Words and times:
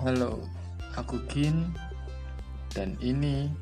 Halo, 0.00 0.40
aku 0.96 1.20
Kin 1.28 1.76
dan 2.72 2.96
ini 3.04 3.52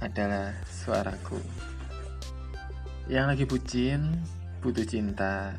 adalah 0.00 0.56
suaraku. 0.64 1.36
Yang 3.04 3.26
lagi 3.28 3.44
bucin, 3.44 4.00
butuh 4.64 4.88
cinta. 4.88 5.52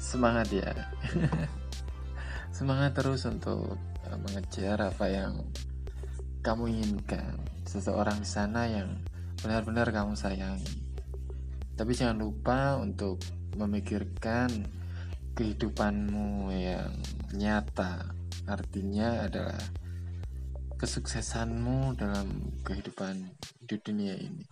Semangat 0.00 0.48
ya. 0.48 0.72
Semangat 2.56 2.96
terus 2.96 3.28
untuk 3.28 3.76
eh, 4.08 4.16
mengejar 4.16 4.80
apa 4.80 5.12
yang 5.12 5.44
kamu 6.40 6.72
inginkan. 6.80 7.36
Seseorang 7.68 8.24
di 8.24 8.28
sana 8.32 8.64
yang 8.64 8.96
benar-benar 9.44 9.92
kamu 9.92 10.16
sayangi. 10.16 10.80
Tapi 11.76 11.92
jangan 11.92 12.24
lupa 12.24 12.80
untuk 12.80 13.20
memikirkan 13.60 14.79
kehidupanmu 15.40 16.52
yang 16.52 16.92
nyata 17.32 18.12
artinya 18.44 19.24
adalah 19.24 19.56
kesuksesanmu 20.76 21.96
dalam 21.96 22.52
kehidupan 22.60 23.24
di 23.64 23.80
dunia 23.80 24.20
ini. 24.20 24.44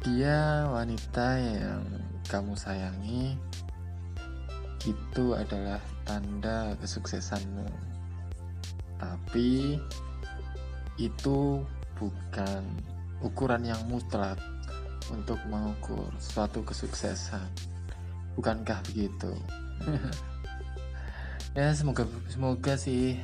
Dia 0.00 0.64
wanita 0.64 1.28
yang 1.44 1.84
kamu 2.24 2.56
sayangi 2.56 3.36
itu 4.88 5.36
adalah 5.36 5.84
tanda 6.08 6.72
kesuksesanmu. 6.80 7.68
Tapi 8.96 9.76
itu 10.96 11.60
bukan 12.00 12.64
ukuran 13.20 13.68
yang 13.68 13.84
mutlak 13.92 14.40
untuk 15.12 15.36
mengukur 15.52 16.08
suatu 16.16 16.64
kesuksesan. 16.64 17.71
Bukankah 18.38 18.80
begitu? 18.88 19.32
ya 21.58 21.72
semoga 21.76 22.08
semoga 22.28 22.74
sih. 22.76 23.18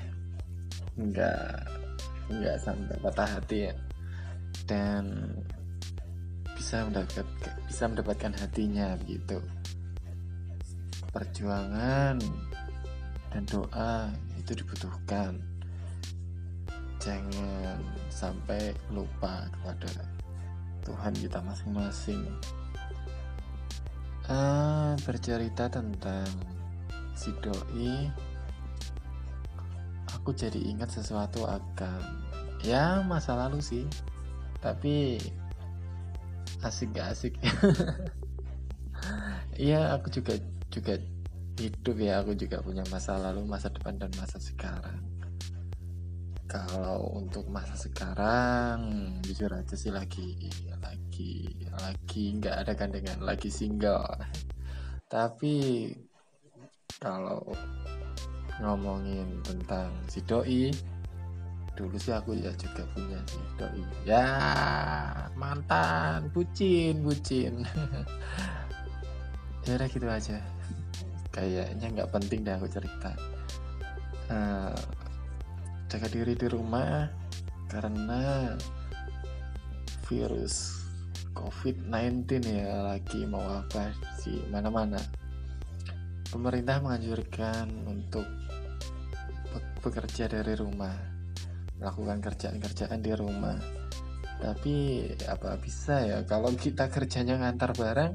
Nggak 0.99 1.69
nggak 2.29 2.57
sampai 2.61 2.97
patah 3.01 3.29
hati 3.29 3.59
ya. 3.71 3.75
Dan 4.69 5.33
bisa 6.59 6.85
mendapat 6.85 7.25
bisa 7.71 7.89
mendapatkan 7.89 8.35
hatinya 8.35 8.99
gitu 9.07 9.41
perjuangan 11.13 12.21
dan 13.33 13.43
doa 13.49 14.13
itu 14.41 14.53
dibutuhkan. 14.57 15.37
Jangan 16.99 17.79
sampai 18.11 18.75
lupa 18.91 19.47
kepada 19.55 19.91
Tuhan 20.83 21.13
kita 21.15 21.39
masing-masing 21.45 22.23
ah, 24.29 24.93
bercerita 25.05 25.69
tentang 25.69 26.29
si 27.17 27.33
doi. 27.41 28.09
Aku 30.21 30.37
jadi 30.37 30.61
ingat 30.61 30.93
sesuatu 30.93 31.49
akan 31.49 32.01
ya 32.65 33.01
masa 33.05 33.35
lalu 33.35 33.61
sih. 33.65 33.85
Tapi 34.61 35.19
asik 36.65 36.95
gak 36.95 37.09
asik? 37.17 37.35
Iya 39.59 39.99
aku 39.99 40.07
juga 40.15 40.39
juga 40.71 40.95
hidup 41.59 41.99
ya. 41.99 42.23
Aku 42.23 42.39
juga 42.39 42.63
punya 42.63 42.87
masa 42.95 43.19
lalu 43.19 43.43
masa 43.43 43.75
depan 43.75 43.99
dan 43.99 44.15
masa 44.15 44.39
sekarang 44.39 45.03
kalau 46.49 47.21
untuk 47.21 47.45
masa 47.53 47.77
sekarang 47.77 48.81
jujur 49.21 49.53
aja 49.53 49.77
sih 49.77 49.93
lagi 49.93 50.49
lagi 50.81 51.45
lagi 51.77 52.41
nggak 52.41 52.57
ada 52.65 52.73
gandengan 52.73 53.21
lagi 53.21 53.53
single. 53.53 54.09
Tapi 55.13 55.93
kalau 56.97 57.45
ngomongin 58.65 59.45
tentang 59.45 59.93
si 60.09 60.25
doi 60.25 60.73
dulu 61.77 61.95
sih 61.95 62.11
aku 62.11 62.35
ya 62.35 62.51
juga 62.57 62.83
punya 62.97 63.21
si 63.29 63.39
doi. 63.61 63.85
Ya 64.09 64.25
mantan 65.37 66.33
bucin 66.33 67.05
bucin. 67.05 67.61
Ya 69.69 69.77
udah 69.77 69.89
gitu 69.93 70.09
aja. 70.09 70.41
Kayaknya 71.29 71.93
nggak 71.93 72.09
penting 72.09 72.41
deh 72.41 72.57
aku 72.57 72.73
cerita. 72.73 73.13
Uh, 74.33 74.73
jaga 75.89 76.09
diri 76.13 76.37
di 76.37 76.45
rumah 76.53 77.09
karena 77.73 78.53
virus 80.05 80.85
COVID-19 81.33 82.45
ya 82.45 82.93
lagi 82.93 83.25
apa 83.25 83.93
sih 84.21 84.37
mana-mana. 84.53 85.01
Pemerintah 86.29 86.85
menganjurkan 86.85 87.73
untuk 87.89 88.29
bekerja 89.81 90.29
dari 90.29 90.53
rumah 90.61 90.93
melakukan 91.81 92.21
kerjaan-kerjaan 92.21 93.01
di 93.01 93.13
rumah. 93.17 93.57
Tapi 94.45 95.09
apa 95.25 95.57
bisa 95.57 96.05
ya 96.05 96.19
kalau 96.29 96.53
kita 96.53 96.93
kerjanya 96.93 97.41
ngantar 97.41 97.73
barang 97.73 98.13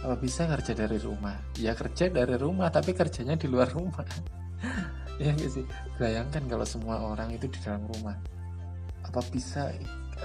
apa 0.00 0.16
bisa 0.16 0.48
kerja 0.48 0.72
dari 0.72 0.96
rumah? 0.96 1.36
Ya 1.60 1.76
kerja 1.76 2.08
dari 2.08 2.40
rumah 2.40 2.72
tapi 2.72 2.96
kerjanya 2.96 3.36
di 3.36 3.52
luar 3.52 3.68
rumah 3.68 4.02
ya 5.22 5.32
gak 5.38 5.52
sih. 5.54 5.64
Bayangkan 5.96 6.42
kalau 6.50 6.66
semua 6.66 6.98
orang 6.98 7.30
itu 7.30 7.46
di 7.46 7.58
dalam 7.62 7.86
rumah. 7.86 8.18
Apa 9.06 9.22
bisa 9.30 9.70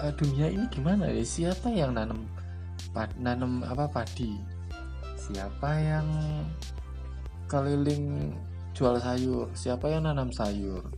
uh, 0.01 0.13
dunia 0.17 0.49
ini 0.49 0.65
gimana 0.73 1.09
ya? 1.13 1.21
Siapa 1.21 1.69
yang 1.69 1.93
nanam 1.93 2.25
pad, 2.91 3.13
nanam 3.21 3.61
apa 3.61 3.85
padi? 3.85 4.37
Siapa 5.17 5.69
yang 5.77 6.07
keliling 7.45 8.33
jual 8.73 8.97
sayur? 8.97 9.53
Siapa 9.53 9.85
yang 9.93 10.09
nanam 10.09 10.33
sayur? 10.33 10.89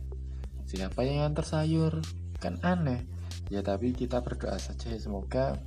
Siapa 0.64 1.04
yang 1.04 1.30
antar 1.32 1.44
sayur? 1.44 2.00
Kan 2.40 2.56
aneh. 2.64 3.04
Ya 3.50 3.60
tapi 3.60 3.90
kita 3.90 4.22
berdoa 4.22 4.56
saja 4.56 4.94
ya 4.94 5.00
semoga 5.02 5.58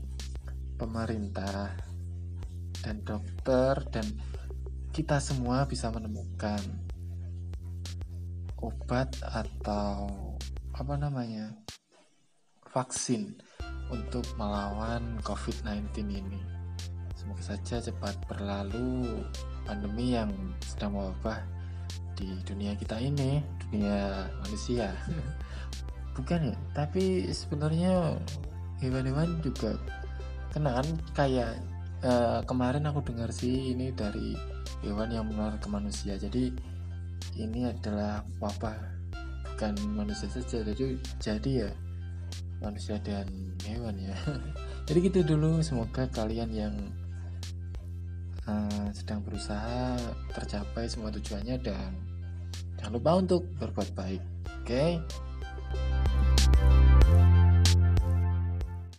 pemerintah 0.79 1.75
dan 2.83 3.03
dokter 3.03 3.75
dan 3.91 4.07
kita 4.95 5.19
semua 5.19 5.65
bisa 5.65 5.89
menemukan 5.91 6.59
obat 8.63 9.11
atau 9.27 10.07
apa 10.71 10.93
namanya 10.95 11.51
vaksin 12.71 13.35
untuk 13.91 14.23
melawan 14.39 15.19
COVID-19 15.21 15.91
ini. 16.07 16.41
Semoga 17.13 17.53
saja 17.53 17.83
cepat 17.83 18.17
berlalu 18.25 19.21
pandemi 19.67 20.15
yang 20.15 20.31
sedang 20.63 20.97
mewabah 20.97 21.43
di 22.17 22.39
dunia 22.47 22.73
kita 22.79 22.97
ini 22.97 23.43
dunia 23.67 24.27
manusia. 24.41 24.95
Bukan 26.17 26.53
ya? 26.53 26.57
Tapi 26.73 27.29
sebenarnya 27.29 28.17
hewan-hewan 28.81 29.43
juga 29.45 29.77
kena 30.53 30.81
kan 30.81 30.87
kayak 31.17 31.53
uh, 32.05 32.41
kemarin 32.45 32.85
aku 32.85 33.01
dengar 33.01 33.33
sih 33.33 33.73
ini 33.73 33.89
dari 33.93 34.37
hewan 34.85 35.09
yang 35.09 35.25
menular 35.25 35.57
ke 35.57 35.67
manusia. 35.69 36.19
Jadi 36.19 36.53
ini 37.37 37.69
adalah 37.69 38.21
wabah 38.37 38.77
bukan 39.53 39.73
manusia 39.93 40.27
saja 40.29 40.65
jadi 40.65 40.97
jadi 41.21 41.51
ya. 41.67 41.71
Manusia 42.63 42.95
dan 43.03 43.27
hewan 43.67 43.99
ya. 43.99 44.15
Jadi 44.87 45.11
gitu 45.11 45.19
dulu 45.23 45.59
semoga 45.59 46.07
kalian 46.11 46.47
yang 46.51 46.75
uh, 48.47 48.87
sedang 48.91 49.23
berusaha 49.23 49.95
tercapai 50.31 50.87
semua 50.87 51.11
tujuannya 51.11 51.59
dan 51.63 51.91
jangan 52.79 52.93
lupa 52.99 53.11
untuk 53.19 53.47
berbuat 53.59 53.95
baik 53.95 54.23
oke? 54.63 54.67
okay? 54.67 54.99